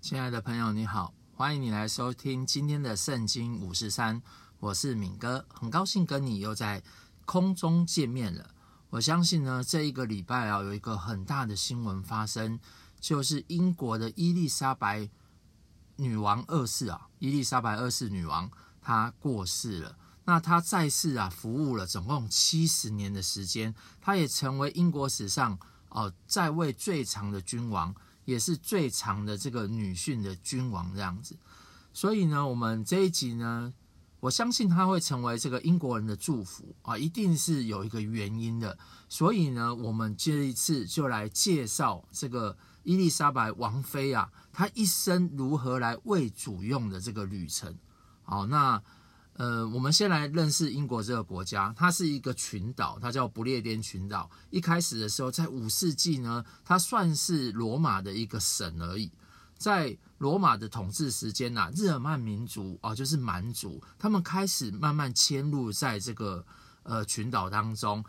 [0.00, 4.22] 亲爱的朋友，你好，欢迎你来收听今天的圣经五十三，
[4.58, 6.82] 我是敏哥，很高兴跟你又在
[7.26, 8.54] 空中见面了。
[8.88, 12.58] 我相信呢，这一个礼拜啊，有一个很大的新闻发生，
[12.98, 15.10] 就是英国的伊丽莎白
[15.96, 19.98] 女王二世啊，伊丽莎白二世女王她过世了。
[20.24, 25.58] 那她在世啊，服务了总共七十年的时间，她也成为英国史上
[25.90, 27.94] 哦、在位最长的君王。
[28.30, 31.36] 也是最长的这个女性的君王这样子，
[31.92, 33.74] 所以呢，我们这一集呢，
[34.20, 38.78] 我相信他会成为这个英国人的祝福啊，一定是有一个原因的。
[39.08, 47.76] 所以呢，我们这一次就来介绍这个伊丽莎白王妃啊，她一生如何来为主用的这个旅程。
[48.22, 48.80] 好，那。
[49.34, 54.30] 呃，我们先来认识英国这个国家，它是一个群岛，它叫不列颠群岛。
[54.50, 59.10] 一开始的时候，在五世纪呢，它算是罗马的一个省而已。
[59.56, 66.44] 在罗马的统治时间呐，日耳曼民族哦，就是蛮族，他们开始慢慢迁入在这个
[66.82, 68.04] 呃群岛当中。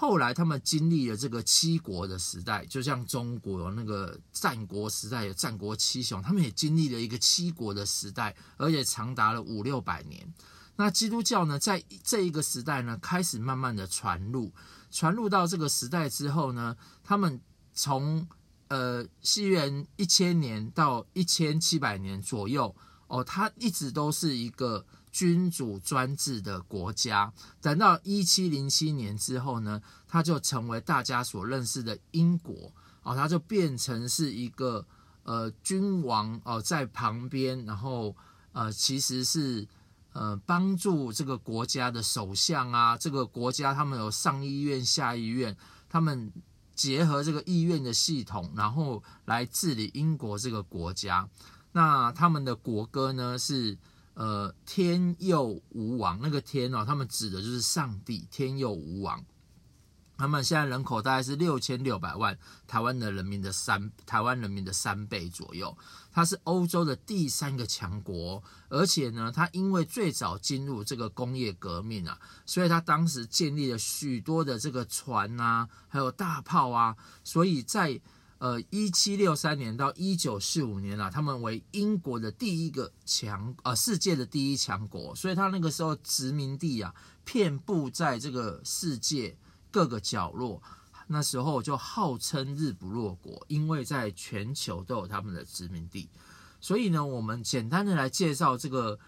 [0.00, 10.32] 后来他们经历了这个七国的时代，就像中国有那个战国时代有战国七雄，他们也经历了一个七国的时代，而且长达了五六百年。
[10.76, 14.52] 那基督教呢，在这一个时代呢，开始慢慢的传入，
[14.88, 17.40] 传入到这个时代之后呢，他们
[17.74, 18.24] 从
[18.68, 22.72] 呃西元一千年到一千七百年左右，
[23.08, 24.86] 哦，它一直都是一个
[25.18, 27.32] 君主专制的国家。
[27.60, 34.86] 等到一七零七年之后呢，它就成为大家所认识的英国，哦，它就变成是一个
[35.24, 38.14] 呃君王哦在旁边，然后
[38.52, 39.66] 呃其实是。
[40.14, 45.56] 呃，帮助这个国家的首相啊，这个国家他们有上议院、下议院，
[45.88, 46.32] 他们
[46.74, 51.28] 结合这个议院的系统，然后来治理英国这个国家。
[51.70, 53.78] 那他们的国歌呢是
[54.18, 59.24] 呃“天佑吾王”，那个“天”哦，他们指的就是上帝，“天佑吾王”。
[60.18, 65.78] 他们现在人口大概是六千六百万，台湾的人民的三台湾人民的三倍左右。
[66.10, 78.00] 它是欧洲的第三个强国，而且呢，它因为最早进入这个工业革命啊，所以它当时建立了许多的这个船啊，还有大炮啊，所以在
[78.38, 86.94] 呃一七六三年到一九四五年啊，他们为英国的第一个强呃世界的第一强国，所以他那个时候殖民地啊，
[87.24, 89.36] 遍布在这个世界
[89.70, 90.62] 各个角落。
[91.10, 96.06] 那时候就号称日不落国，因为在全球都有他们的殖民地。
[96.60, 98.98] 所以呢，我们简单的来介绍这个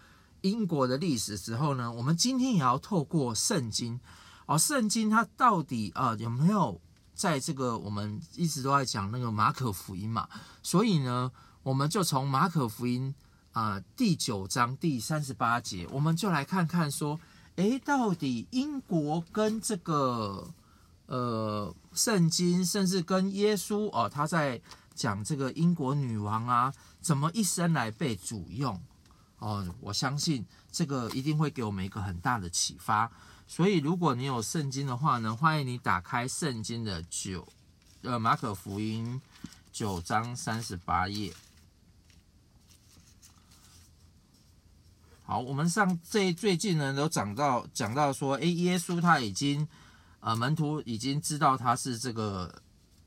[0.41, 3.99] 英国的历史之后呢，我们今天也要透过圣经
[4.47, 6.81] 哦，圣经它到底啊有没有
[7.21, 10.27] 在这个我们一直都在讲那个马可福音嘛？
[10.63, 13.13] 所以呢，我们就从马可福音
[13.51, 17.19] 啊第九章第三十八节，我们就来看看说，
[17.57, 20.51] 诶，到底英国跟这个。
[21.07, 24.61] 呃，圣经甚至跟耶稣哦，他在
[24.95, 28.81] 讲这个英国女王啊，怎么一生来被主用
[29.39, 29.67] 哦？
[29.81, 33.11] 我相信这个一定会给我们一个很大的启发。
[33.51, 37.45] 所以，如果你有圣经的话呢，欢迎你打开圣经的九
[38.01, 39.21] 呃马可福音
[39.73, 41.33] 九章三十八页。
[45.25, 49.67] 好，我们上这最近呢都讲到讲到说，哎，耶稣他已经。
[50.21, 52.61] 呃，门徒已经知道他是这个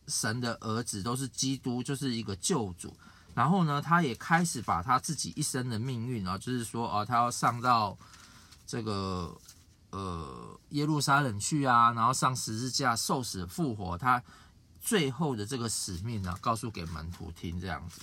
[0.09, 2.93] 神的儿子，都是基督，就是一个救主。
[3.35, 7.97] 然后呢，他也开始把他自己一生的命运啊，就是说啊，他要上到
[8.67, 9.33] 这个
[9.97, 14.23] 呃耶路撒冷去啊，然后上十字架受死复活，他
[14.81, 18.01] 最后的这个使命呢，告诉给门徒听这样子。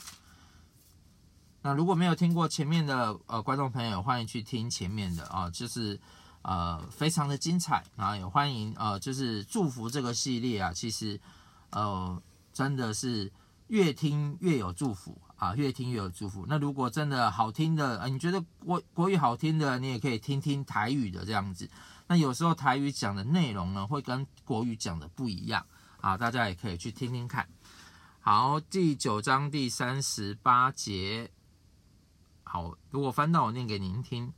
[1.62, 6.00] 那如果没有听过前面的呃观众朋友，欢迎去听前面的啊，就是。
[6.44, 8.18] 呃，非常的精彩啊！
[8.18, 11.22] 也欢迎呃，就是祝福这个系列啊，其实
[11.70, 12.20] 呃，
[12.52, 13.32] 真的是
[13.68, 16.46] 越听越有祝福啊，越听越有祝福。
[16.48, 21.68] 那如果真的好听的，呃，你觉得国国语好听的，你也可以听听台语的这样子。
[22.06, 25.66] 那有时候台语讲的内容呢，会跟国语讲的不一样
[26.00, 27.50] 啊，大家也可以去听听看。
[28.20, 31.32] 好，第九章第三十八节，
[32.44, 34.32] 好，如果翻到我念给您听。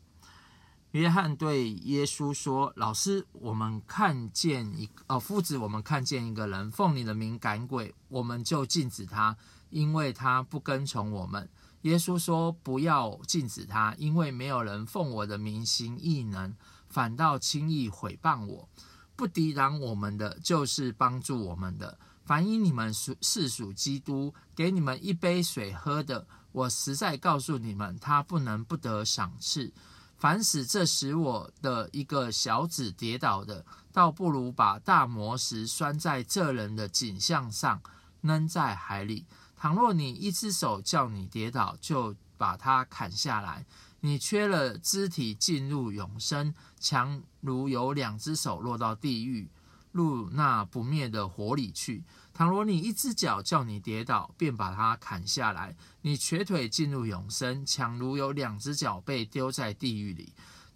[0.92, 9.36] 约翰对耶稣说：“老师，我们看见一哦，夫子，我们看见一个人奉你的名赶鬼，我们就禁止他，
[9.74, 11.50] 因为他不跟从我们。”
[11.84, 16.56] 耶稣说：“不要禁止他，因为没有人奉我的名行异能，
[16.88, 18.70] 反倒轻易毁谤我。
[19.18, 22.00] 不抵挡我们的，就是帮助我们的。
[22.24, 29.74] 凡因你们属是属基督，给你们一杯水喝的，我实在告诉你们，他不能不得赏赐。
[30.18, 37.81] 凡使这使我的一个小子跌倒的，倒不如把大磨石拴在这人的颈项上，
[38.22, 39.26] 扔在海里。
[39.63, 43.65] 倘若你一只手叫你跌倒，就把它砍下来。
[44.01, 49.48] 你缺了肢体进入永生，强如有两只手落到地狱，
[49.94, 52.04] 入那不灭的火里去。
[52.33, 55.74] 倘若你一只脚叫你跌倒，便把它砍下来。
[56.01, 60.33] 你瘸腿进入永生，强如有两只脚被丢在地狱里。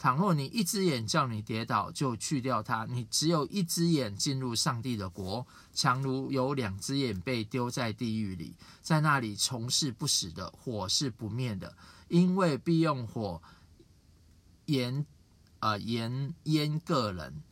[0.07, 2.85] 倘若你一只眼叫你跌倒，就去掉它。
[2.85, 11.75] 你只有一只眼进入上帝的国，强如有两只眼被丢在地狱里，在那里虫是不死的，火是不灭的。
[12.07, 13.41] 因为必用火
[14.67, 15.05] 盐，
[15.59, 17.43] 呃盐腌个人，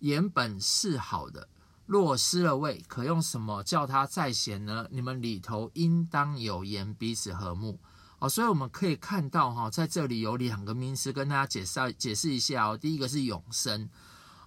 [0.00, 1.48] 盐本是好的，
[1.86, 4.88] 若失了味，可用什么叫它再咸呢？
[4.90, 7.78] 你们里头应当有盐，彼此和睦。
[8.18, 12.76] 哦，所以我们可以看到哈，在这里有两个名词跟大家解释解释一下哦。
[12.76, 13.88] 第一个是永生，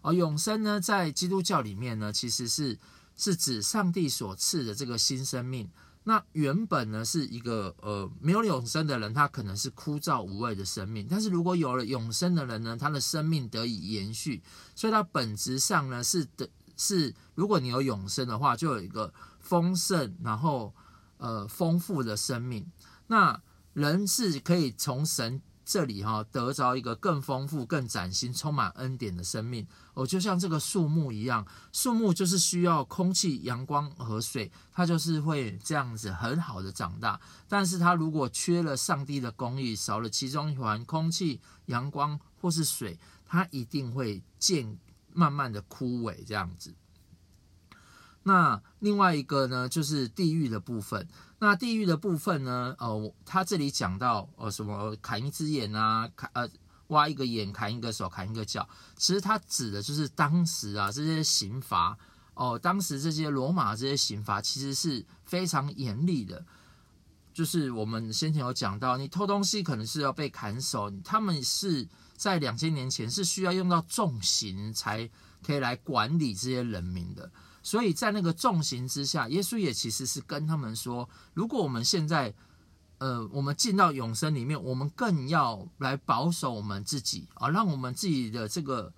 [0.02, 2.80] 哦，永生呢，在基督教里面呢，其实是
[3.16, 5.70] 是指上帝所赐的这个新生命。
[6.06, 11.06] 那原本呢是一个呃没有永生的人，他可能是枯燥无味的生命。
[11.08, 14.42] 但是如果有了永生的人呢，他的生命得以延续，
[14.74, 20.74] 所以他本质上呢是的，是如果你有永生的话，就有一个丰盛然后
[21.18, 22.66] 呃丰富的生命。
[23.06, 23.40] 那
[23.74, 29.68] 人是可以从神这里哈得着一个更丰富、更崭新、充满恩典的生命。
[29.94, 37.20] 哦，就像这个树木一样，树木就是需要空气、阳光和水，它就是会这样子很好的长大。
[37.48, 44.76] 但是它如果缺了上帝的供应，少了其中一环空气、阳光或是水，它一定会渐
[45.14, 46.74] 慢慢的枯萎这样子。
[48.30, 51.08] 那另外一个呢，就是地狱的部分。
[51.40, 56.48] 那地狱的部分呢，呃，他这里讲到，呃，什么砍一只眼啊，砍呃
[56.90, 58.70] 挖一个眼，砍一个手，砍一个脚。
[58.96, 61.98] 其实他指的就是当时啊这些刑罚
[62.36, 66.46] 哦、当时这些罗马这些刑罚其实是非常严厉的。
[67.34, 71.86] 就是我们先前有讲到，你偷东西可能是要被砍手，他们是
[72.16, 75.10] 在两千年前是需要用到重刑才
[75.46, 77.30] 可以来管理这些人民的。
[77.62, 82.34] 所以在那个重刑之下，耶稣也其实是跟他们说：如果我们现在，
[83.00, 88.92] 呃，我们进到永生里面，我们更要来保守我们自己啊，让我们自己的这个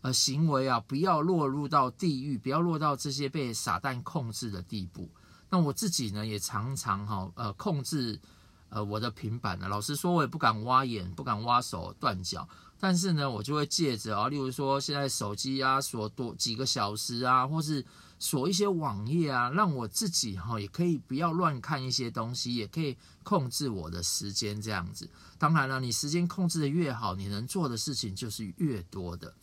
[0.00, 5.08] 呃行为啊，不要落入到地狱，不要落到这些被撒旦控制的地步。
[5.50, 8.20] 那我自己呢，也常常哈呃控制
[8.68, 9.66] 呃我的平板呢。
[9.66, 12.48] 老实说，我也不敢挖眼，不敢挖手断脚。
[12.78, 17.84] 但是呢，我就会借着啊，例如说现在手机啊锁多几个小时啊，或是
[18.18, 25.08] 锁一些网页啊，让我自己哈也可以不要乱看一些东西，也可以控制我的时间这样子。
[25.38, 29.34] 当然了，你时间控制得越好，你能做的事情就是越多的。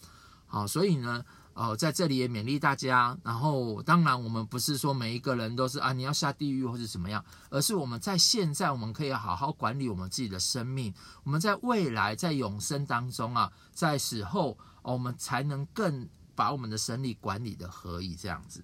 [0.47, 1.23] 好，所以呢。
[1.55, 3.17] 哦，在这里也勉励大家。
[3.23, 10.93] 然后，当然，我们不是说每一个人都是啊，你要下地狱或者怎么样，而是我们在现在，我们可以好好管理我们自己的生命。
[11.23, 18.15] 我们在未来，在永生当中啊，在死后，我们才能更把我们的生命管理的合宜。
[18.15, 18.63] 这样子。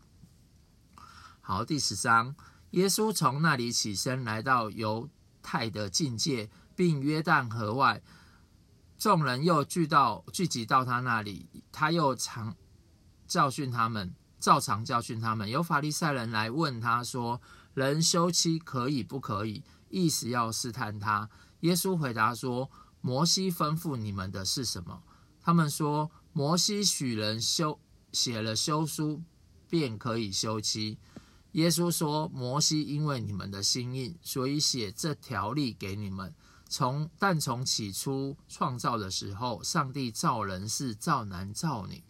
[1.40, 2.36] 好，第十章，
[2.72, 5.10] 耶稣从那里起身，来到犹
[5.42, 8.02] 太的境界，并约旦河外，
[8.98, 12.56] 众人又聚到聚集到他那里，他又常。
[13.28, 15.50] 教训他们，照常教训他们。
[15.50, 17.42] 有法利赛人来问他说
[17.74, 21.30] ：“人休妻可以不可以？”意思要试探他。
[21.62, 25.02] 耶稣回答说：“摩西吩咐你们的是什么？”
[25.40, 27.80] 他们说：“摩西许人休
[28.12, 29.22] 写了休书，
[29.70, 30.98] 便可以休妻。”
[31.54, 36.34] 耶稣说：“摩西因为你们的心硬，所以写这条例给你们。
[36.70, 42.02] 从但从起初创造的时候，上帝造人是造男造女。”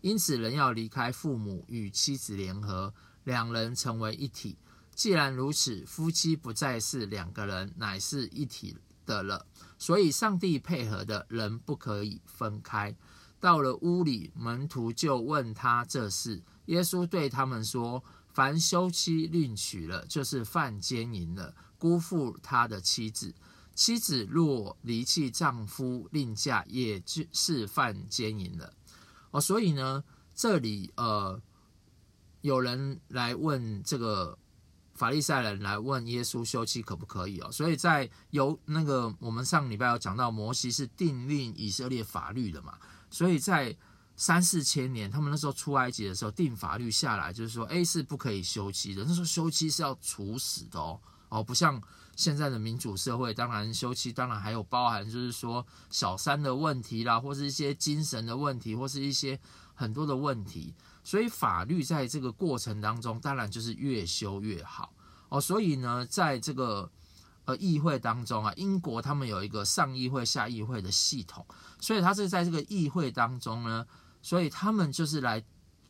[0.00, 4.56] 因此，人要离开父母，与妻子联合，两人成为一体。
[4.94, 9.44] 既然如此，夫妻不再是两个人，乃是一体的了。
[9.78, 12.94] 所以，上帝配合的人不可以分开。
[13.38, 16.42] 到了屋里，门徒就问他这事。
[16.66, 18.02] 耶稣对他们说
[18.32, 23.34] ：“凡休妻另娶了，就是犯奸淫了，辜负他的妻子。
[23.74, 28.72] 妻子若离弃丈夫另嫁，也就是犯奸淫了。”
[29.30, 30.02] 哦，所以呢，
[30.34, 31.40] 这里呃，
[32.40, 34.38] 有人来问这个
[34.94, 37.52] 法利赛人来问耶稣休妻可不可以哦？
[37.52, 42.78] 所以在有那个我们上礼拜有讲到摩西是订立以色列法律的嘛，
[43.10, 43.76] 所以在
[44.16, 50.98] 三四千年他们那时候出埃及的时候定法律下来，就是说 A 是不可以休妻的，那时候休妻是要处死的哦，
[51.28, 51.80] 哦，不像
[52.16, 59.38] 现在的民主社会，当然休妻，当然还有包含就是说小三的问题啦，或是一些精神的问题，或是一些
[59.74, 60.74] 很多的问题。
[61.04, 64.92] 所以法律在这个过程当中，当然就是越修越好
[65.28, 65.38] 哦。
[65.38, 66.90] 所以呢，在这个
[67.46, 71.44] 呃议会当中啊，英国他们有一个上议会、下议会的系统，
[71.80, 73.86] 所以他是在这个议会当中呢，
[74.20, 75.42] 所以他们就是来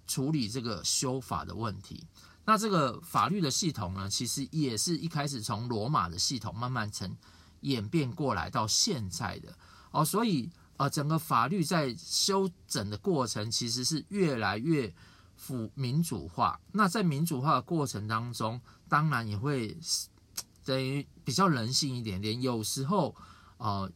[0.06, 2.06] 处理这个修法的问题。
[2.44, 7.16] 那这个法律的系统呢，其实也是一开始从罗马的系统慢慢成
[7.62, 9.52] 演变过来到现在的
[9.90, 14.94] 哦，所以呃，整个法律在修整的过程其实是越来越
[15.34, 16.60] 府民主化。
[16.72, 19.76] 那在民主化的过程当中，当然也会
[20.66, 22.42] 等于比较人性一点点。
[22.42, 23.16] 有时候
[23.56, 23.90] 呃，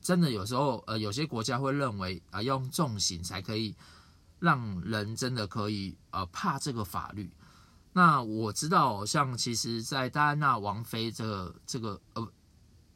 [0.00, 3.74] 真的有时候呃，有些国家会认为啊，用重刑才可以
[4.38, 7.30] 让人真的可以呃怕这个法律。
[7.92, 12.26] 那我知道，像其实，在戴安娜王妃这个这个呃，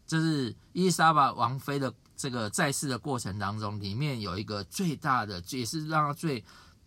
[0.06, 6.42] 就是伊丽莎白王妃的这个在世的过程当中，里面有一个最大的，也是让她最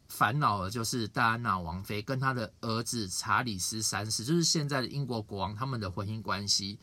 [0.10, 6.78] 烦恼的，就是戴安娜王妃跟她的儿子查理斯三世，就是现在的英国国王他们的婚姻关系。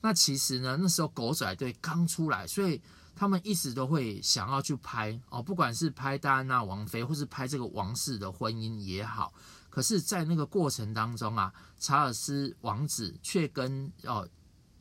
[0.00, 2.82] 那其实呢，那时候狗仔队刚出来，所以
[3.14, 9.32] 他们一直都会想要去拍哦，不管是拍戴安娜王妃，或是拍这个王室的婚姻也好。
[9.70, 14.28] 可是，在那个过程当中啊，查尔斯王子却跟哦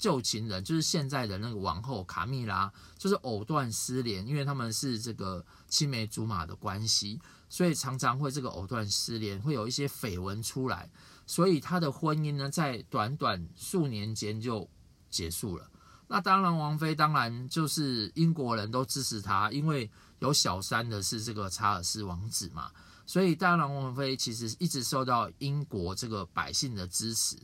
[0.02, 10.90] 旧情人，就是现在的那个王后卡蜜拉，就是藕断丝连，因为他们是这个青梅竹马的关系，所以常常会这个藕断丝连，会有一些绯闻出来，
[11.28, 14.68] 所以他的婚姻呢，在短短数年间就
[15.12, 15.70] 结束了。
[16.08, 22.72] 那当然，王妃当然就是英国人都支持他，因为有小三的是这个查尔斯王子嘛。
[23.06, 27.38] 所以，当然王妃其实一直受到英国这个百姓的支持，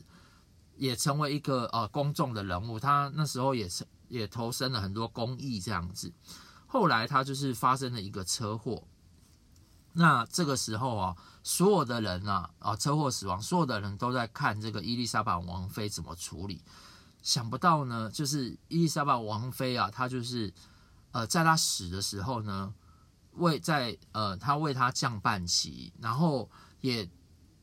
[0.78, 2.80] 也成为一个呃公众的人物。
[2.80, 6.10] 他那时候也是也投身了很多公益这样子。
[6.66, 8.82] 后来他就是发生了一个车祸，
[9.92, 16.62] 那这个时候啊，所有的人啊啊车祸死亡，所有的人都在看这个伊丽莎白王妃怎么处理。
[17.20, 20.52] 想不到呢，就是伊丽莎白王妃啊，她就是
[21.12, 22.72] 呃在她死的时候呢。
[23.34, 27.08] 为在呃，她为她降半旗，然后也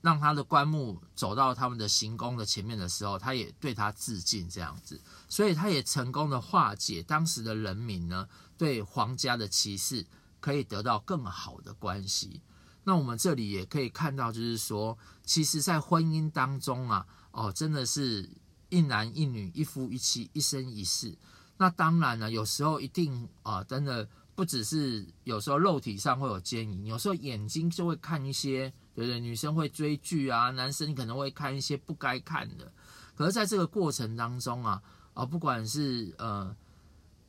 [0.05, 10.05] 让他的棺木走到他们的行宫的前面的时候，他也对他致敬，这样子，所以他也成功的化解当时的人民呢对皇家的歧视，
[10.39, 12.39] 可以得到更好的关系。
[12.83, 18.29] 那我们这里也可以看到，就是说，其实，在婚姻当中啊，哦，真的是
[18.69, 21.17] 一男一女，一夫一妻，一生一世。
[21.57, 24.07] 那当然呢，有时候一定啊，真的。
[24.35, 29.19] 不只是有时候肉体上会有奸淫，有时候眼睛就会看一些，对不对？
[29.19, 32.71] 女生会追剧啊，男生可能会看一些不该看的。
[33.15, 34.81] 可是在这个过程当中啊，
[35.13, 36.55] 啊，不管是呃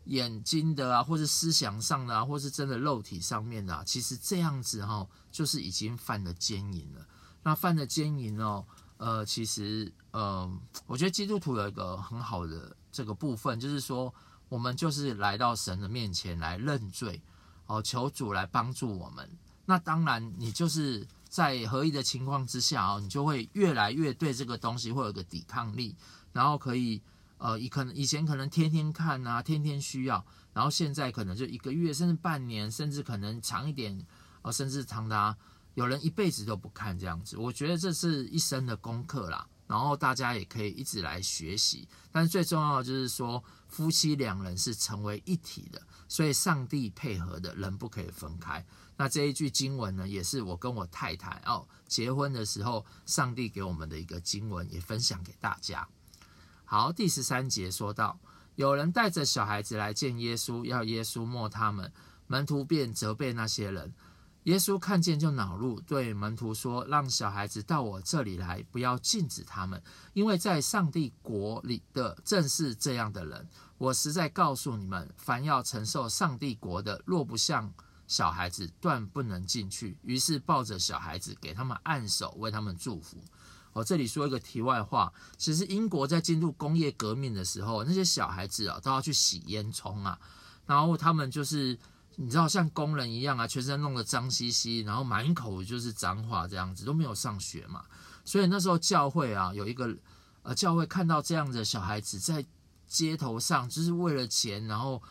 [0.05, 7.07] 眼睛的啊，或是思想上的啊，或是真的肉体上面的啊，其实这样子哈、哦，就是已经犯了奸淫了。
[7.43, 8.65] 那犯了奸淫哦，
[8.97, 10.51] 呃，其实呃，
[10.87, 14.15] 我觉得基督徒有一个很好的这个部分，就是说。
[14.49, 17.21] 我们就是来到神的面前来认罪，
[17.67, 19.29] 哦，求主来帮助我们。
[19.65, 21.05] 那当然，你就是
[21.37, 25.95] 在合一的情况之下哦，你就会越来越对这个东西会有个抵抗力，
[26.33, 27.03] 然后可以
[27.37, 30.25] 呃，以可能以前可能天天看啊，天天需要，
[30.55, 34.03] 然后现在可能就一个月，甚至半年，甚至可能长一点，
[34.41, 35.37] 啊，甚至长达
[35.75, 37.37] 有人一辈子都不看这样子。
[37.37, 39.47] 我觉得这是一生的功课啦。
[39.67, 48.65] 然后大家也可以一直来学习，但是最重要的就是说，夫妻两人是成为一体的，所以上帝配合的人不可以分开。
[48.97, 55.87] 那这一句经文呢，也是我跟我太太哦结婚的时候，上帝给我们的一个经文，也分享给大家。
[56.65, 58.19] 好，第十三节说到，
[58.55, 61.93] 有人带着小孩子来见耶稣，要耶稣摸他们，
[62.27, 63.95] 门徒便责备那些人。
[64.45, 73.49] 耶稣看见就恼怒，对门徒说：“让小孩子到我这里来，不要禁止他们，因为在上帝国里的正是这样的人。
[73.77, 77.75] 我实在告诉你们，凡要承受上帝国的，若不像
[78.07, 83.17] 小孩子，断不能进去。”于是抱着小孩子，给他们按手，为他们祝福。
[83.73, 90.19] 我这里说一个题外话，其实英国在进入工业革命的时候，那些小孩子啊，都要去洗烟囱啊，
[90.67, 91.79] 然后他们就是。
[92.19, 97.85] 你知道像工人一样啊，全身弄得脏兮兮，然后满口就是脏话，这样子都没有上学嘛。
[98.25, 99.95] 所以那时候教会啊，有一个
[100.41, 102.43] 呃教会看到这样的小孩子在
[102.89, 105.03] 街头上，就是为了钱，然后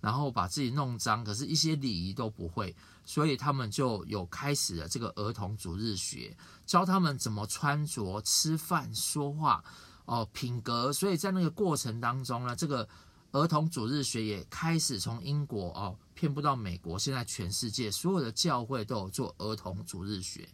[0.00, 9.62] 然后把自己弄脏，可是一些礼仪都不会，所以他们就有开始了这个儿童主日学，教他们怎么穿着、吃饭、说话。
[10.06, 12.88] 哦品格，所以在那个过程当中呢，这个
[13.30, 20.48] 儿童主日学也开始从英国哦遍布到美国，现在全世界所有的教会都有做儿童主日学。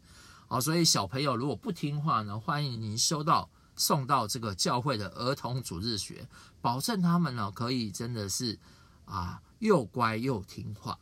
[0.48, 6.28] 哦，所以小朋友如果不听话呢，欢迎您收到送到这个教会的儿童主日学，
[6.60, 8.58] 保证他们呢可以真的是
[9.06, 10.98] 啊又乖又听话。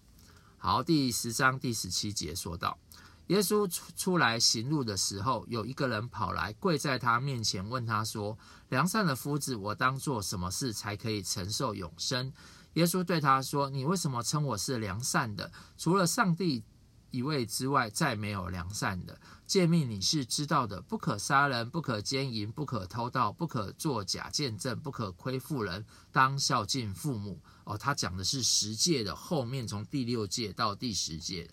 [0.56, 2.78] 好，第十章第十七节说到，
[3.26, 8.38] 耶稣出出来行路的时候，有一个人跑来跪在他面前，问他说
[8.70, 12.32] ：“良善的夫子，我当做什么事才可以承受永生？”
[12.75, 15.52] 耶稣对他说：“你为什么称我是良善的？
[15.76, 16.64] 除了上帝
[17.11, 19.20] 一位之外，再没有良善的。
[19.46, 31.50] 诫命你是知道的：不可杀人，不可奸淫，不可偷盗，不可作假见证，不可亏负人，当孝敬父母。”哦，他讲的是十诫的后面，从第六诫到第十诫。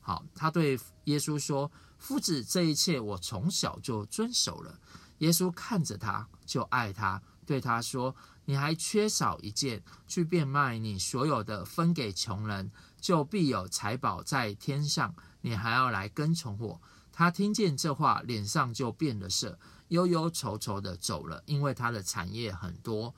[0.00, 4.78] 好，他对耶稣说：“夫子，这一切我从小就遵守了。”
[5.18, 8.14] 耶稣看着他，就爱他，对他说
[8.46, 15.14] ：“你还缺少一件，去变卖你所有的，分给穷人，就必有财宝在天上。
[15.40, 16.80] 你还要来跟从我。”
[17.12, 23.12] 他听见这话，脸上就变了色，忧忧愁愁的走了，因为他的产业很多。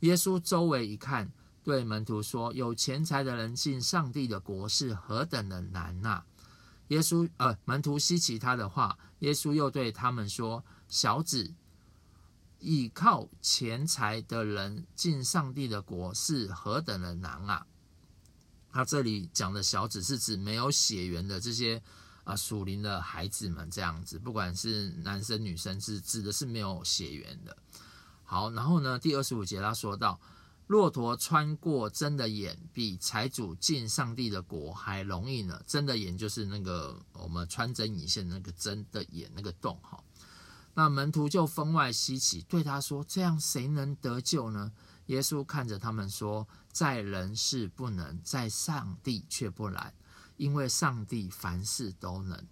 [0.00, 1.32] 耶稣周围一看。
[1.64, 6.26] 对门徒说：“有钱财的人进上帝的国是何等的难呐、啊！”
[6.88, 11.54] 耶稣呃，门徒稀奇他的话，耶稣又对他们说：“小子，
[12.58, 17.64] 倚靠钱财的人进上帝的国是何等的难啊！”
[18.72, 21.80] 他这里讲的小子是指没有血缘的这些
[22.24, 27.56] 啊属灵的孩子们，这样子，不管是男生女生，是指的是没有血缘的。
[28.24, 30.18] 好，然后呢，第二十五节他说到。
[30.68, 35.60] 骆驼穿过针的眼，比财主进上帝的国还容易呢。
[35.66, 40.02] 针的眼就是那个我们穿针引线那个针的眼那个洞哈。
[40.74, 44.72] 那门徒就分外稀奇，对他说：“这样谁能得救呢？”
[45.06, 49.92] 耶稣看着他们说：“在人是不能，在上帝却不然，
[50.38, 52.46] 因为上帝凡事都能。”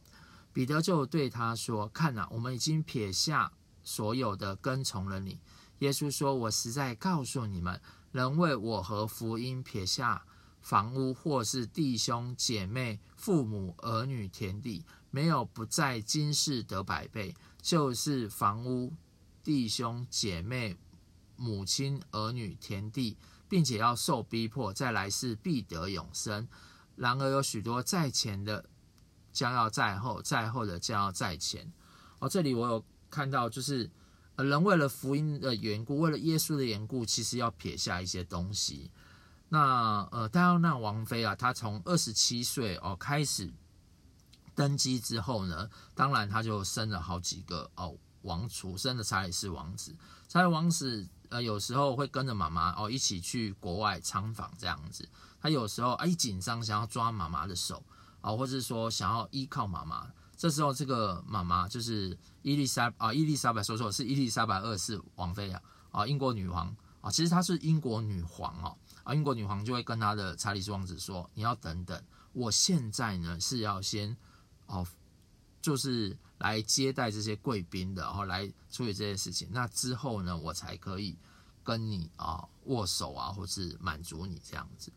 [0.53, 3.51] 彼得就对他说：“看哪，我们已经撇下
[3.83, 5.41] 所有的，跟从了你。”
[5.79, 7.81] 耶稣说：“我实在告诉你们。”
[8.13, 10.25] 人为我和福音撇下
[10.61, 17.35] 房屋，或是弟兄姐妹、父母儿女、田地，没有不在今世得百倍。
[17.63, 18.93] 就是房屋、
[19.45, 20.77] 弟兄姐妹、
[21.37, 23.17] 母亲儿女、田地，
[23.49, 26.49] 并且要受逼迫，在来世必得永生。
[26.97, 28.69] 然而有许多在前的，
[29.33, 31.73] 将要在后；在后的，将要在前。
[32.19, 33.89] 哦，这里我有看到，就是。
[34.45, 38.91] 人为了福音的缘故，为了耶稣的缘故，其实要撇下一些东西。
[39.49, 43.53] 那呃，戴安娜王妃啊，她从二十七岁哦开始
[44.55, 49.95] 登基之后呢，当然她就生了好几个哦王储，生了查理斯王子。
[50.29, 55.09] 查理王子呃有时候会跟着妈妈哦一起去国外参访这样子。
[55.41, 57.83] 他有时候啊一紧张想要抓妈妈的手
[58.21, 60.13] 啊，或者说想要依靠妈妈。
[60.41, 68.75] 这时候，这个妈妈就是伊丽莎啊，伊丽莎白说错是伊丽莎白二世王妃啊，啊，英国女王啊，其实她是英国女皇哦，
[69.05, 74.17] 啊，英国女皇就会跟她的查理斯王子说：“你要等等，我现在呢是要先
[74.65, 74.87] 哦，
[75.61, 79.47] 就是来接待这些贵宾的，然后来处理这些事情。
[79.53, 81.19] 那之后呢，我才可以
[81.63, 84.91] 跟你啊握手啊，或是满足你这样子。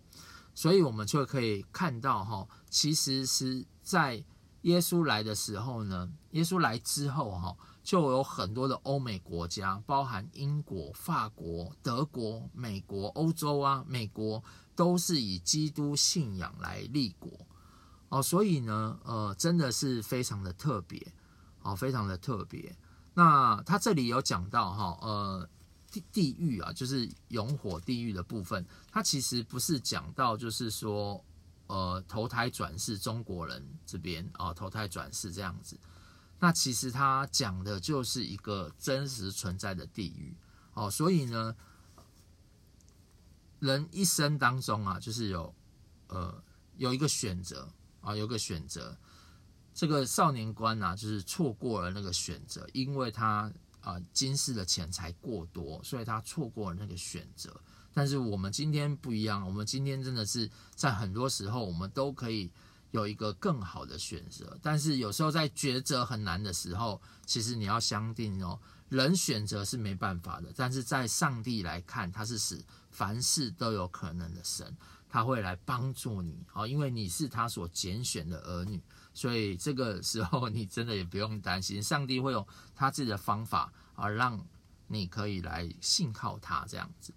[0.55, 4.23] 所以，我们就可以看到哈，其实是在。
[4.63, 14.41] 耶稣来的时候呢，耶稣来之后哈，就有很多的欧美国家，包含英国、法国、德国、美国、欧洲啊，美国
[14.75, 17.29] 都是以基督信仰来立国
[18.07, 21.13] 哦，所以呢，呃，真的是非常的特别
[21.61, 22.75] 哦，非常的特别。
[23.13, 25.49] 那他这里有讲到哈，呃，
[25.91, 31.23] 地地狱啊，就是永火地狱的部分，他其实不是讲到就是说。
[31.67, 35.79] 呃，投胎转世，中国人这边啊、投胎转世这样子，
[36.39, 40.35] 那其实他讲的就是一个真实存在的地狱
[40.73, 40.91] 哦。
[40.91, 41.55] 所以呢，
[43.59, 45.55] 人一生当中啊，就是有
[46.07, 46.43] 呃
[46.75, 47.69] 有一个选择
[48.01, 48.97] 啊，有个选择。
[49.73, 57.59] 这个少年官呐、啊，就是错过了那个选择，因为他啊、呃，今世的钱财过多，所以他错过了那个选择。
[57.93, 62.51] 但是我们今天不一样，我们今天真的是在很多时候，我们都可以
[62.91, 64.57] 有一个更好的选择。
[64.61, 74.75] 但是有时候在抉择很难的时候，其实你要相信哦，人选择是没办法的，但是在上帝来看，他是使凡事都有可能的神，
[75.07, 78.81] 他会来帮助你哦，因为你是他所拣选的儿女，
[79.13, 84.43] 所以这个时候你真的也不用担心，上帝会用他自己的方法而让。
[84.87, 87.11] 你可以来信靠他这样子。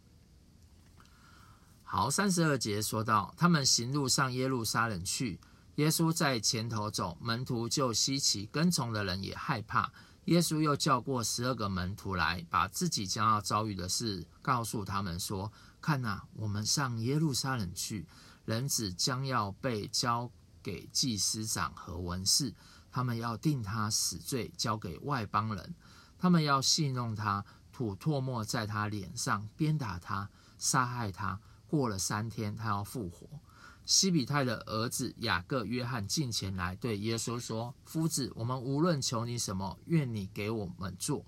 [1.89, 5.39] 好，三十二节说到，他们行路上耶路撒冷去，
[5.77, 9.93] 耶稣在前头走，门徒就稀奇，跟从的人也害怕。
[10.25, 18.05] 耶稣又叫过十二个门徒来，把自己将要遭遇的事告诉他们说：“看哪，我们上耶路撒冷去，
[18.45, 20.29] 人子将要被交
[20.61, 22.53] 给祭司长和文士，
[22.91, 25.73] 他们要定他死罪，交给外邦人，
[26.19, 31.39] 他们要戏弄他，吐唾沫在他脸上，鞭打他，杀害他。
[31.69, 33.27] 过了三天，他要复活。”
[33.87, 41.25] 西比泰的儿子雅各、约翰进前来对耶稣说：“夫子，我们无论求你什么，愿你给我们做。”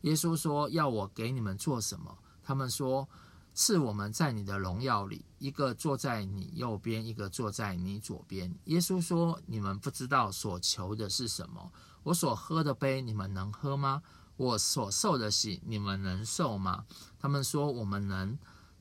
[0.00, 3.06] 耶稣说：“要我给你们做什么？”他们说
[3.52, 11.70] ：“赐我们在你的荣耀里，一个坐在你右边，一个坐在你左边。”耶稣说：“你们不知道所求的是什么。
[12.04, 14.02] 我所喝的杯，你们能喝吗？
[14.38, 16.86] 我所受的洗，你们能受吗？”
[17.20, 18.38] 他们说：“我们能。”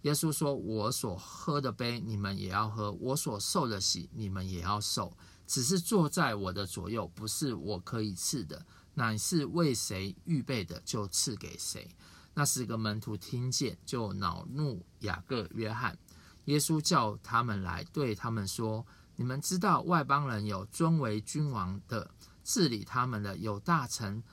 [0.08, 5.12] 耶稣说：“我所喝的杯，你们也要喝；我所受的洗，你们也要受。
[5.46, 11.94] 只是坐在我的左右，不是我可以赐的，乃是为谁预备的，就赐给谁。”
[12.36, 15.98] 那十个门徒听见，就恼怒雅各、约翰。
[16.46, 18.86] 耶稣叫他们来，对他们说
[19.18, 22.10] ：“你们知道，外邦人有尊为君王的，
[22.46, 24.24] 治理他们的有大臣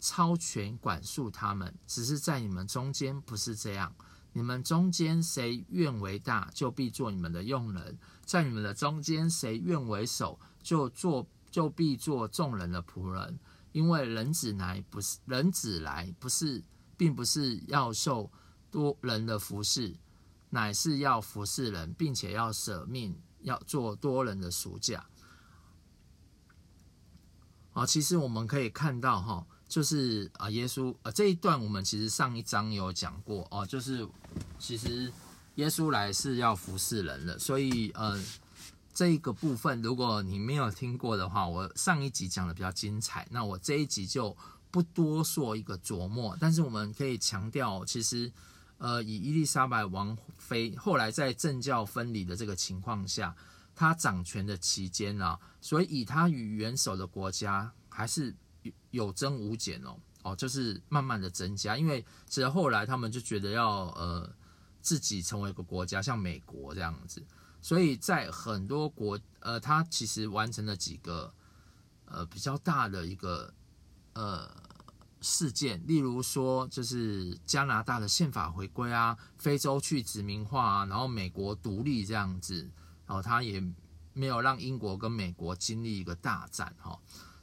[0.00, 3.94] 超权管束他们，只是在你们中间不是这样。”
[4.38, 13.36] 你们中间谁愿为大，就必做你们的用人；在你们的中间谁愿为首，就做就必做众人的仆人。
[13.72, 16.62] 因为人子来不是人子来不是，
[16.96, 18.30] 并不是要受
[18.70, 19.96] 多人的服侍，
[20.50, 25.04] 乃是要服侍人，并且要舍命，要做多人的赎价。
[27.72, 29.44] 好，其实我们可以看到哈。
[29.68, 34.08] 就是啊，耶稣啊，这一段我们其实上一章有讲过哦，就是
[34.58, 35.12] 其实
[35.56, 38.18] 耶稣来是要服侍人的，所以呃，
[38.94, 44.34] 这一个部分如果你没有听过的话，我上一集讲的比较精彩，那我这一集就
[44.70, 48.32] 不多说一个琢磨，但是我们可以强调，其实
[48.78, 53.36] 呃，以伊丽莎白王妃后来在政教分离的这个情况下，
[53.76, 58.34] 她掌权的期间啊，所以以她与元首的国家还是。
[58.90, 64.30] 有增无减哦，哦，就是慢慢的增加，因为其实后来他们就觉得要呃
[64.80, 67.22] 自己成为一个国家，像美国这样子，
[67.60, 71.32] 所以在很多国呃，他其实完成了几个
[72.06, 73.52] 呃比较大的一个
[74.14, 74.50] 呃
[75.20, 82.70] 事件，例如说就是加拿大的宪法回归啊，非洲去殖民化啊，然后美国独立这样子，
[83.06, 83.62] 然后他也
[84.14, 86.98] 没有让英国跟美国经历一个大战哈，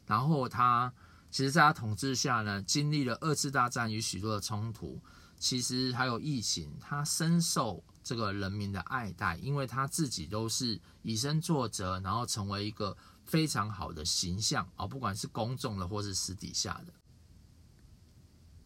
[0.08, 0.92] 然后他。
[1.36, 5.02] 其实，在他统治下呢，经历了二次大战与许多的冲突，
[5.38, 12.96] 其实还有疫情，他深受这个人民的爱戴，因为他自己都是以身作则，然后成为一个
[13.26, 16.94] 非常好的形象啊，不管是公众的或是私底下的。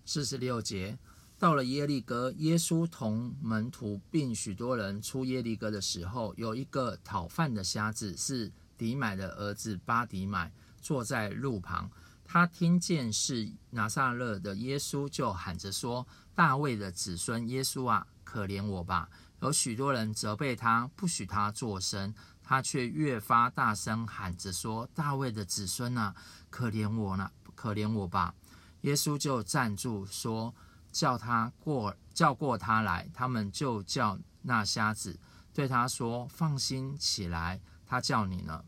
[0.05, 0.99] 四十六节，
[1.39, 11.89] 到了耶利哥，耶稣同门徒并许多人出耶利哥的时候，有一个讨饭的瞎子，是底买的儿子巴底买，坐在路旁。
[12.31, 19.09] 他听见是拿撒勒的耶稣，就喊着说：“大卫的子孙耶稣啊，可怜我吧！”
[19.41, 22.13] 有许多人责备他，不许他作声，
[22.43, 26.13] 他却越发大声喊着说：“大卫的子孙啊，
[26.51, 28.35] 可怜我呢，可怜我吧！”
[28.81, 30.53] 耶稣就站住说
[30.93, 35.19] ：“叫他过，叫过他来。”他们就叫那瞎子，
[35.51, 38.63] 对他说：“放心起来，他叫你呢。”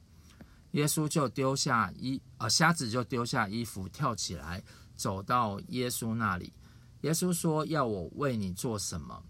[0.72, 4.64] 耶稣就丢下衣，呃，瞎子就丢下衣服，跳起来，
[4.96, 6.54] 走到耶稣那里。
[7.02, 9.24] 耶稣说：“要我为你做什么？”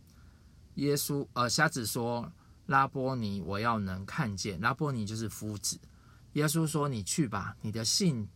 [0.75, 2.31] 耶稣，呃，瞎子说
[2.67, 5.79] ：“拉波尼，我要能看见。”拉波尼就是夫子。
[6.33, 8.27] 耶稣说：“你去吧，你的信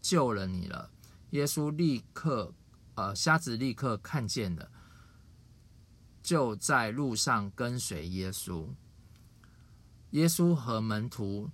[0.00, 0.90] 救了你了。”
[1.30, 2.52] 耶稣立刻，
[2.94, 4.68] 呃，瞎子立刻看见了，
[6.22, 8.66] 就在路上跟随耶稣。
[10.10, 11.50] 耶稣和门徒。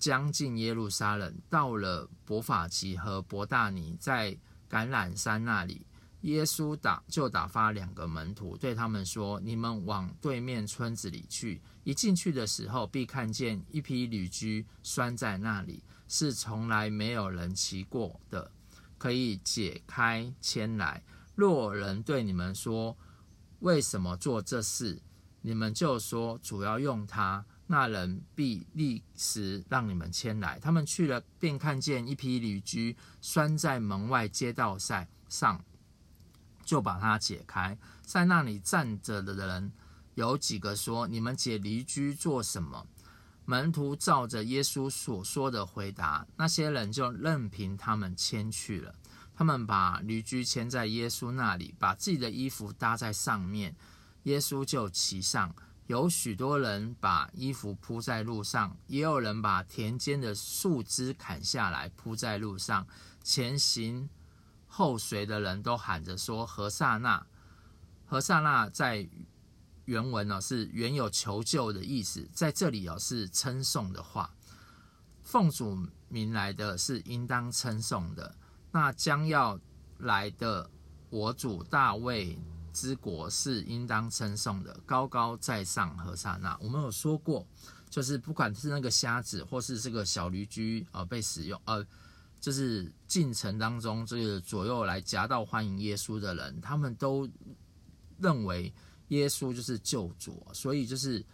[0.00, 4.32] 将近耶路撒冷，到了伯法其和伯大尼，在
[4.68, 5.86] 橄榄山那里，
[6.22, 18.50] 耶稣打就打发两个门徒，对他们说：“你们往对面村子里去，一进去的时候，必看见一匹驴駒拴在那里，是从来没有人骑过的，
[18.96, 21.02] 可以解开牵来。
[21.34, 22.96] 若人对你们说，
[23.58, 25.02] 为什么做这事？
[25.42, 30.58] 你们就说，主要用它。”那人必立时让你们牵来。
[30.58, 35.64] 他们去了，便看见一匹驴駒拴在门外街道上，
[36.64, 37.78] 就把它解开。
[38.02, 39.70] 在那里站着的人
[40.16, 42.88] 有几个说：“你们解驴駒做什么？”
[43.46, 48.96] 门徒照着耶稣所说的回答，那些人就任凭他们牵去了。
[49.32, 53.76] 他们把驴駒牵在耶稣那里，把自己的衣服搭在上面，
[54.24, 55.54] 耶稣就骑上。
[55.90, 62.86] 有许多人把衣服铺在路上，也有人把田间的树枝砍下来铺在路上。
[63.24, 64.08] 前行
[64.68, 67.26] 后随的人都喊着说：“何撒那，
[68.06, 69.08] 何撒那！”在
[69.86, 74.32] 原文呢是原有求救的意思，在这里哦是称颂的话。
[75.24, 75.76] 奉主
[76.08, 78.36] 名来的是应当称颂的。
[78.70, 79.58] 那将要
[79.98, 80.70] 来的
[81.08, 82.38] 我主大卫
[82.72, 86.56] 之国是应当称颂的，高高在上和刹那。
[86.60, 87.46] 我们有说过，
[87.88, 91.86] 就是不管是那个瞎子，或是这个小驴驹呃被使用，呃，
[92.40, 97.28] 就是进城当中这个左右来夹道欢迎耶稣的人，他们都
[98.18, 98.72] 认为。
[99.10, 101.26] 耶稣就是救主，所以就是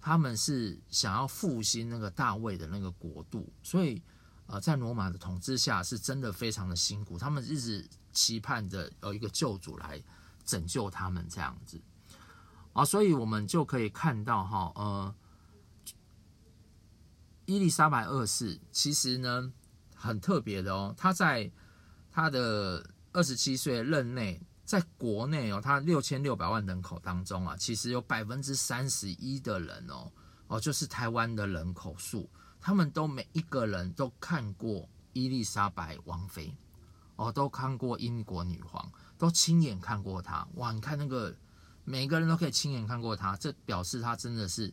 [0.00, 4.00] 他们是想要复兴那个大卫的那个国度，所以
[4.46, 10.00] 呃，在罗马的统治下是真的非常的辛苦，他们一直期盼着有一个救主来
[10.50, 11.80] 拯救他们这样子
[12.72, 15.14] 啊，所以我们就可以看到哈，呃，
[17.46, 19.52] 伊丽莎白二世其实呢
[19.94, 21.50] 很特别的哦，他在
[22.10, 24.40] 他的二十七岁任内。
[24.70, 30.12] 在国内哦，他六千六百万人口当中啊，其实有百分之三十一的人哦
[30.46, 36.54] 哦，就是台湾的人口数，他们都每一个人都看过伊丽莎白王妃
[37.20, 40.48] 哦，都看过英国女皇，都亲眼看过她。
[40.54, 40.72] 哇！
[40.72, 41.36] 你看那个
[41.84, 44.72] 每个人都可以亲眼看过她，这表示她真的是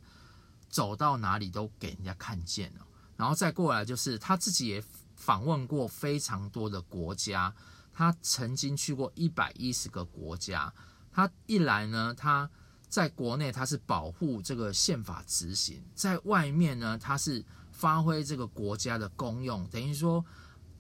[0.69, 2.87] 走到哪里都给人家看见了。
[3.17, 4.81] 然后再过来就是她自己也
[5.17, 7.53] 访问过非常多的国家。
[7.91, 10.73] 她曾经去过一百一十个国家。
[11.11, 12.49] 她一来呢，她
[12.87, 20.23] 在国内她是保护这个宪法执行，在外面呢，她是发挥这个国家的功用，等于说，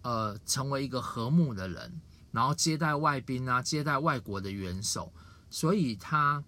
[0.07, 1.99] 呃，成为一个和睦的人，
[2.31, 5.11] 然后接待外宾啊，接待外国的元首。
[5.49, 6.41] 所以他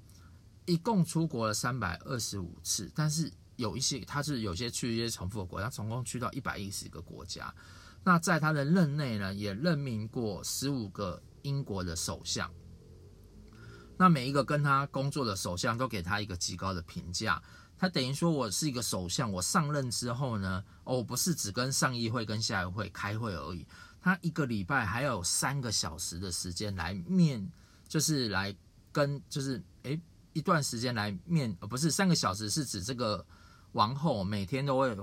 [0.66, 7.54] 一共出国了三百二十五次，但是有一些他是有些去一些重复的国家，总共去到一百一十个国家。
[8.02, 12.50] 那在他的任内呢，也任命过十五个英国的首相。
[13.98, 17.44] 那每一个跟他工作的首相都给他一个极高的评价。
[17.80, 23.66] 他等于说，我是一个首相，我上任之后呢，哦，不是只跟上议会跟下议会开会而已。
[24.02, 27.50] 他一个礼拜还有三个小时的时间来面，
[27.88, 28.54] 就是来
[28.92, 30.00] 跟，就是诶
[30.34, 33.26] 一段时间来面，呃，不是三个小时，是指这个
[33.72, 34.96] 王后每天都会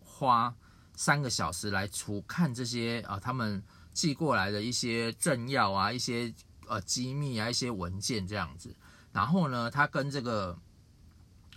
[0.00, 0.54] 花。
[0.96, 3.60] 三个小时来除看这些啊，他们
[3.92, 6.32] 寄过来的一些政要啊，一些
[6.68, 8.72] 呃机密啊，一些文件这样子。
[9.10, 10.56] 然后呢，他跟这个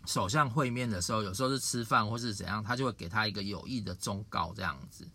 [0.08, 5.08] 首相会面的时候，有时候是吃饭或是怎样，他就会给他一个有益的忠告这样子。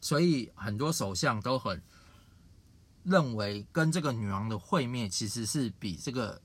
[0.00, 1.80] 所以很多首相都很
[3.04, 6.42] 认为，跟这个女王的会面其实是比这个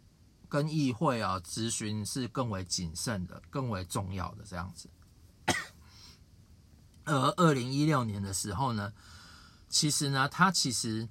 [0.48, 4.88] 跟议会啊咨询是更为谨慎的，更为重要的这样子。
[7.06, 8.94] 而二零一六年的时候呢，
[9.70, 11.10] 其实呢，他其实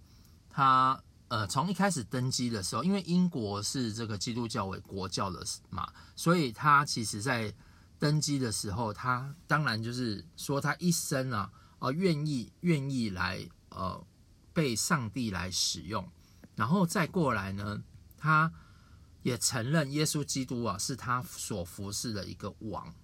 [0.51, 7.53] 他呃，从一开始登基的时候，因为英国是这个基督教为国教的嘛，所以他其实在
[7.99, 14.07] 登基的时候，他当然就是说他一生啊，呃，愿意愿意来呃
[14.53, 16.09] 被上帝来使用，
[16.55, 17.83] 然后再过来呢，
[18.17, 18.53] 他
[19.23, 22.95] 也承认耶稣基督啊是他所服侍的一个王，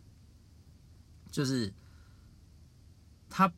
[1.30, 1.72] 就是。
[3.35, 3.50] 他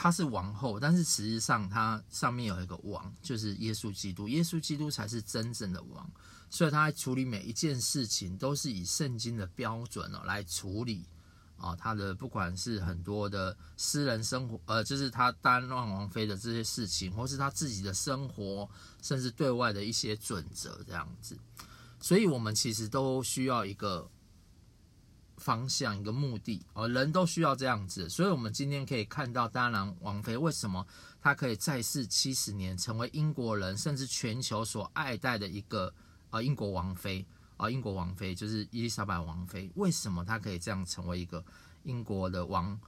[0.00, 4.28] 他是王后，但是实际上他上面有一个王，就是耶稣基督。
[4.28, 6.08] 耶稣基督才是真正的王，
[6.48, 11.04] 所以他在处理每一件事情都是以圣经的标准哦来处理
[11.56, 11.74] 啊。
[11.74, 18.70] 他的不管是很多的私人生活，呃，就是他担任王妃的这些事情，或是他自己的生活，
[19.02, 21.36] 甚至对外的一些准则这样子。
[22.00, 24.08] 所以，我们其实都需要一个。
[25.38, 30.86] 方向一个目的哦，人都需要这样子，所以我们今天可以看到，当然王妃为什么
[31.20, 35.94] 她可以在世七十年，成为英国人甚至全球所爱戴的一个
[36.30, 37.24] 啊英国王妃
[37.56, 41.44] 啊英国王妃就是伊丽莎白王妃，为什么她可以这样成为一个
[41.84, 42.78] 英国的王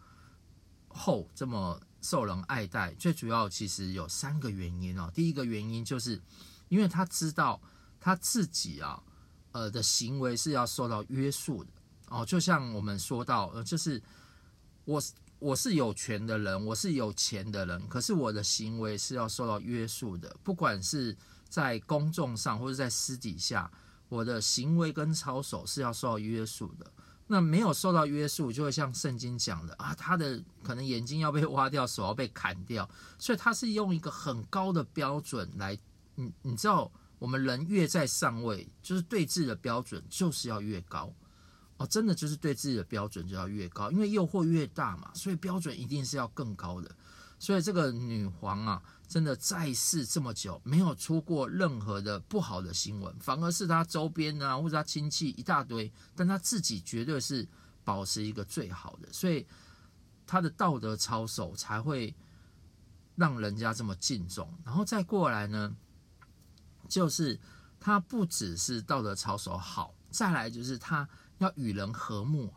[0.88, 2.92] 后，这么受人爱戴？
[2.94, 5.08] 最主要其实有三个原因哦。
[5.14, 6.20] 第一个原因就是
[6.68, 7.60] 因为她知道
[8.00, 9.00] 她自己啊
[9.52, 11.70] 呃的行为是要受到约束的。
[12.10, 14.02] 哦，就像我们说到，呃，就是
[14.84, 15.02] 我
[15.38, 21.16] 我是有权的人，我是有钱的人，可是我的行为是要受到约束的，不管是
[21.48, 23.70] 在公众上或者在私底下，
[24.08, 26.86] 我的行为跟操守是要受到约束的。
[27.32, 35.78] 那没有受到约束，就会像圣经讲的啊，他的可能眼睛要被挖掉，手要被砍掉，所以他是用一个很高的标准来，
[36.16, 41.12] 你你知道，我们人越在上位，就是对峙的标准就是要越高
[41.80, 46.94] 哦，真的就是对自己的标准就要越高，因为诱惑越大嘛，所以标准一定是要更高的。
[47.38, 57.48] 所以这个女皇啊，真的在世这么久，没有出过任何的不好的新闻，反而是她周边啊，或者她亲戚一大堆，但她自己绝对是
[57.82, 59.46] 保持一个最好的，所以
[60.26, 62.14] 她的道德操守才会
[63.16, 64.52] 让人家这么敬重。
[64.66, 65.74] 然后再过来呢，
[66.90, 67.40] 就是
[67.80, 71.08] 她不只是道德操守好，再来就是她
[71.40, 72.54] 要与人和睦。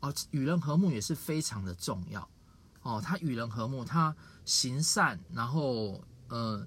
[0.00, 2.26] 哦，与人和睦也是非常的重要。
[2.82, 4.14] 哦，他与人和睦，他
[4.44, 6.64] 行善，然后呃，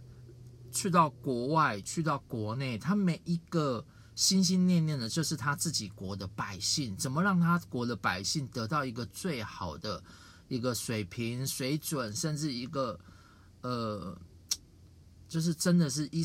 [0.70, 10.04] 去到国外，去到国内，他每一个心心念念的就是他自己国的百姓，怎么让他国的百姓得到一个最好的
[10.50, 13.00] 一个水平、水准，甚至一个
[13.62, 14.16] 呃，
[15.30, 16.24] 就是真的是一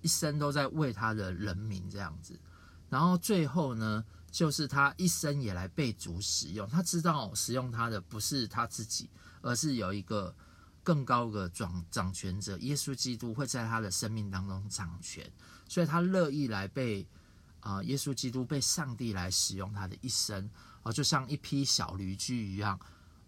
[0.00, 2.40] 一生都在为他的人民这样子，
[2.88, 4.02] 然后最后呢，
[4.36, 9.08] 就是他一生也来被主使用，他知道使用他的不是他自己，
[9.40, 10.36] 而是有一个
[10.82, 15.26] 更高的掌掌权者，耶稣基督会在他的生命当中掌权，
[15.66, 17.08] 所以他乐意来被
[17.60, 20.50] 啊、耶稣基督被上帝来使用他的一生
[20.82, 22.78] 啊、就像一匹小驴驹一样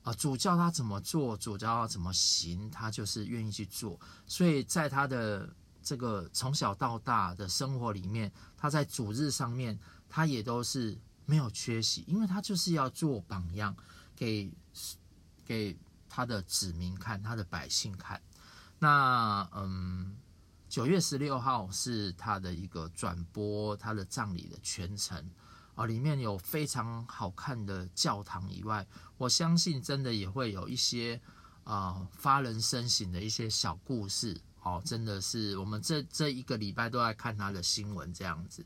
[0.03, 5.49] 啊、主教他怎么做，主教他怎么行，他就是愿意去做，所以在他的
[5.83, 9.79] 这个从小到大的生活里面，他在主日上面。
[10.09, 13.77] 他也都是没有缺席，因为他就是要做榜样，
[14.17, 14.51] 给
[15.45, 15.77] 给
[16.09, 18.21] 他的子民看，他的百姓看。
[18.79, 20.17] 那嗯，
[20.69, 25.29] 九月十六号是他的一个转播他的葬礼的全程
[25.75, 31.21] 啊，里面有非常好看的教堂以外，我相信真的也会有一些
[31.65, 38.65] 啊发人深省的一些小故事哦，真的是我们这这一个礼拜都在看他的新闻这样子。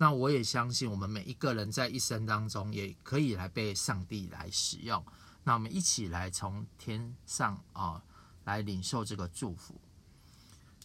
[0.00, 5.04] 那我也相信，我们每一个人在一生当中也可以来被上帝来使用。
[5.42, 8.00] 那我们一起来从天上啊
[8.44, 9.74] 来领受这个祝福。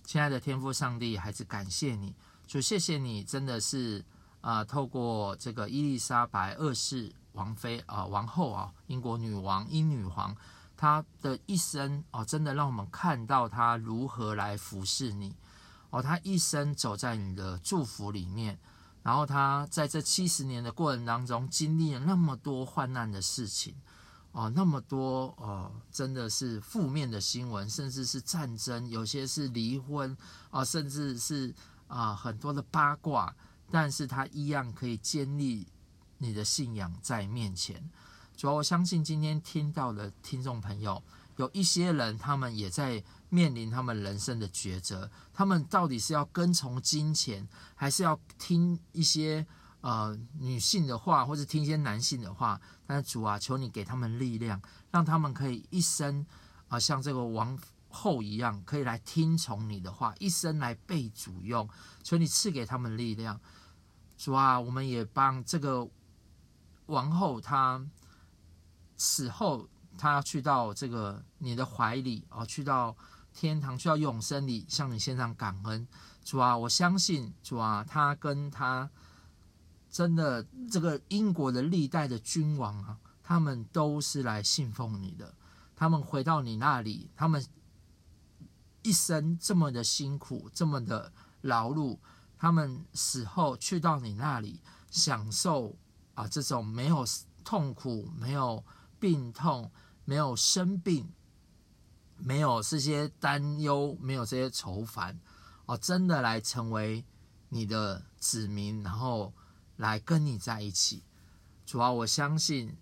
[0.03, 2.15] 亲爱的天父上帝，还是感谢你，
[2.47, 4.03] 就谢谢你，真的是
[4.41, 10.35] 啊，透过这个伊丽莎白二世王妃啊王后啊，英国女王英女皇，
[10.75, 15.35] 她的一生哦，真的让我们看到她如何来服侍你
[15.91, 18.57] 哦，她一生走在你的祝福里面。
[19.03, 23.75] 然后他在这七十年的过程当中，经历了那么多患难的事情，
[24.31, 30.15] 哦，那么多哦，真的是负面的新闻，甚至是战争，有些是离婚
[30.49, 31.53] 啊，甚至是
[31.87, 33.35] 啊很多的八卦，
[33.69, 35.67] 但是他一样可以建立
[36.17, 37.89] 你的信仰在面前。
[38.35, 41.03] 主要我相信今天听到的听众朋友，
[41.35, 43.03] 有一些人他们也在。
[43.33, 49.43] 面临他们人生的抉择，他们到底是要跟从金钱，还是要听一些
[49.81, 52.61] 呃女性的话，或者听一些男性的话？
[52.85, 56.23] 但是主啊，求你给他们力量，让他们可以一生
[56.67, 57.57] 啊、像这个王
[57.89, 61.67] 后一样，可以来听从你的话，一生来被主用。
[62.03, 63.41] 求你赐给他们力量。
[64.15, 65.89] 主啊，我们也帮这个
[66.85, 67.83] 王后，她
[68.95, 69.67] 死后，
[70.03, 72.93] 他要去到这个你的怀里啊、呃，去到。
[73.35, 75.87] 天堂去到永生里向你献上感恩，
[76.23, 78.87] 主啊，我相信主啊，他跟他
[79.89, 85.33] 真的这个英国的历代的君王啊，他们都是来信奉你的。
[85.75, 87.43] 他们回到你那里，他们
[88.83, 91.11] 一生这么的辛苦，这么的
[91.41, 91.97] 劳碌，
[92.37, 94.61] 他们死后去到你那里，
[94.91, 95.75] 享受
[96.13, 97.03] 啊这种没有
[97.43, 98.63] 痛苦、没有
[98.99, 99.71] 病痛、
[100.05, 101.11] 没有生病。
[102.15, 105.19] 没有这些担忧，没有这些愁烦，
[105.65, 107.03] 哦，真的来成为
[107.49, 109.33] 你的子民，然后
[109.75, 111.03] 来跟你在一起。
[111.65, 112.77] 主要我相信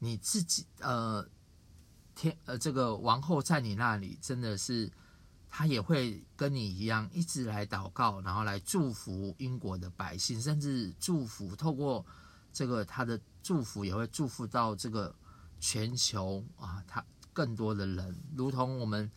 [0.00, 1.24] 你自己，呃，
[2.16, 4.90] 天，呃，这个王后在你那里，真的是
[5.48, 12.04] 她也会跟你一样，一直来祷告，然后来祝福英国的百姓，甚至祝福透过
[12.52, 15.14] 这个她的祝福，也会祝福到这个
[15.62, 17.02] 全球啊，他。
[17.34, 19.10] 更多的人，如同我们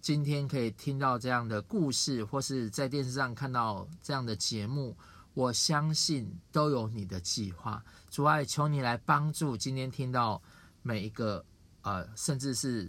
[0.00, 4.96] 今天可以听到这样的故事，或是在电视上看到这样的节目，
[5.34, 7.84] 我相信都有你的计划。
[8.08, 10.40] 主爱，求你来帮助今天听到
[10.82, 11.44] 每一个
[11.82, 12.88] 呃，甚至是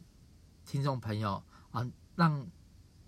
[0.63, 1.83] 听众朋友啊，
[2.15, 2.47] 让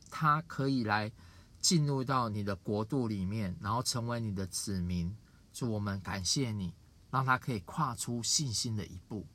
[0.09, 1.11] 他可以来
[1.59, 5.15] 进入到你的国度里面，然后成为你的子民。
[5.53, 6.73] 祝，我们感谢你，
[7.11, 9.27] 让他可以跨出信心的一步。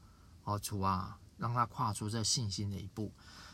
[0.44, 3.12] 哦，主啊，让他跨出这信心的一步。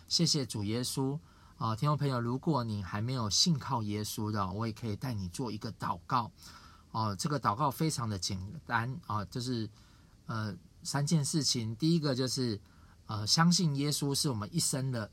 [0.08, 1.18] 谢谢主耶稣。
[1.56, 6.32] 啊，听众朋友，如果你还没有信靠耶稣的，我也可以带你做一个祷告。
[6.90, 9.68] 哦，这个祷告非常的简单啊，就是
[10.24, 11.76] 呃三件事情。
[11.76, 12.58] 第一个就是
[13.04, 15.10] 呃相信耶稣是我们一生的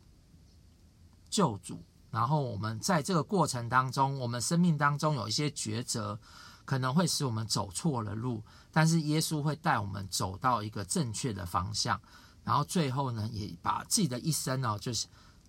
[1.30, 6.18] 救主，然后我们在这个过程当中，我们生命当中有一些抉择，
[6.64, 8.42] 可能会使我们走错了路，
[8.78, 12.00] 但是耶稣会带我们走到一个正确的方向。
[12.44, 15.08] 然后最后呢，也把自己的一生呢，就是。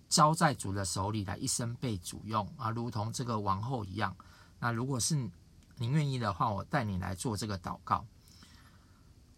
[0.09, 4.15] 交在主的手里来，一生被主用啊，如同这个王后一样。
[4.57, 5.15] 那如果是
[5.77, 8.03] 您愿意的话，我带你来做这个祷告。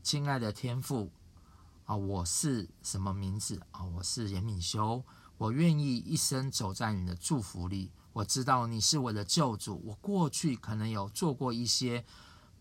[0.01, 1.11] 亲爱的天父
[1.83, 3.83] 啊，我是什么名字啊？
[3.83, 5.03] 我是严敏修。
[5.37, 7.91] 我愿意一生走在你的祝福里。
[8.13, 9.81] 我知道你是我的救主。
[9.83, 12.05] 我过去可能有做过一些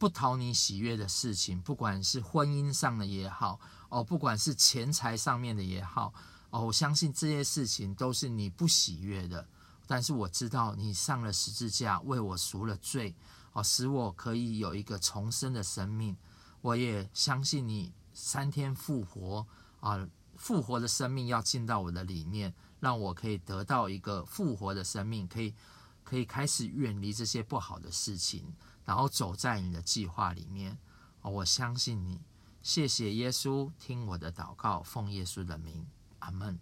[0.01, 6.15] 不讨你喜悦的事情，不管是婚姻上的也好，哦，不管是钱财上面的也好。
[6.49, 9.47] 哦，我相信这些事情都是你不喜悦的，
[9.87, 13.15] 但是我知道你上了十字架为我赎了罪，
[13.53, 16.17] 哦，使我可以有一个重生的生命。
[16.63, 19.47] 我也相信你三天复活，
[19.81, 25.55] 啊，复活的生命要进到我的里面，让我可以得到一个复活的生命，可以
[26.03, 28.51] 可以开始远离这些不好的事情，
[28.91, 30.77] 然后走在你的计划里面。
[31.23, 32.21] 哦，我相信你，
[32.61, 35.87] 谢谢耶稣，听我的祷告，奉耶稣的名。
[36.19, 36.59] 阿门。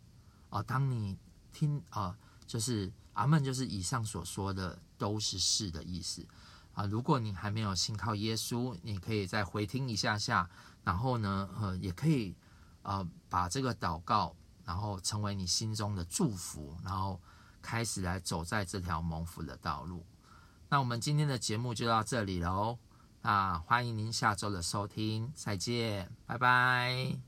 [0.51, 1.17] 哦，当你
[1.55, 2.15] 听啊，
[2.47, 6.23] 就是阿门，就是以上所说的都是是的意思
[6.75, 6.85] 啊。
[6.85, 10.51] 如果你还没有信靠耶稣，你可以再回听一下下，
[10.85, 12.37] 然后呢，呃，也可以
[12.83, 17.19] 呃把这个祷告，然后成为你心中的祝福，然后
[17.63, 20.05] 开始来走在这条蒙福的道路。
[20.71, 22.79] 那我们今天的节目就到这里喽，
[23.23, 27.28] 那欢迎您下周的收听，再见，拜拜。